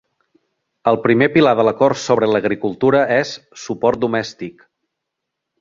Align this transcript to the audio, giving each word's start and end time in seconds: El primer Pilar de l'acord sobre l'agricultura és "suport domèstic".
El 0.91 0.97
primer 1.03 1.27
Pilar 1.35 1.51
de 1.59 1.65
l'acord 1.67 2.01
sobre 2.05 2.29
l'agricultura 2.33 3.05
és 3.19 3.35
"suport 3.67 4.03
domèstic". 4.07 4.69